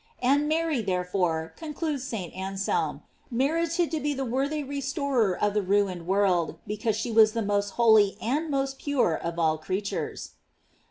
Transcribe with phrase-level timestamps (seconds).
[0.19, 2.33] And Mary, therefore, concludes St.
[2.33, 7.33] An selm, merited to be the worthy restorer of the ruined world, because she was
[7.33, 10.31] the most holy and most pure of all creatures.